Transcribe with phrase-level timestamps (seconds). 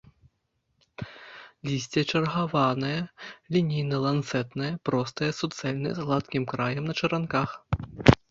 [1.67, 2.95] Лісце чаргаванае,
[3.57, 7.49] лінейна-ланцэтнае, простае, суцэльнае, з гладкім краем, на чаранках.